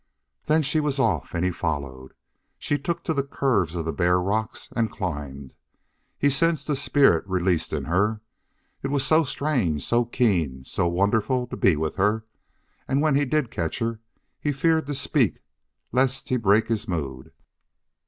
[0.47, 2.15] Then she was off, and he followed.
[2.57, 5.53] She took to the curves of the bare rocks and climbed.
[6.17, 8.19] He sensed a spirit released in her.
[8.81, 12.25] It was so strange, so keen, so wonderful to be with her,
[12.87, 13.99] and when he did catch her
[14.39, 15.37] he feared to speak
[15.91, 17.31] lest he break this mood.